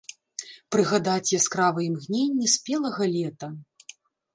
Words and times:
Прыгадаць 0.75 1.35
яскравыя 1.39 1.85
імгненні 1.91 2.47
спелага 2.59 3.03
лета. 3.17 3.47